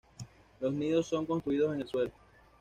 [0.59, 2.11] Los nidos son construidos en el suelo.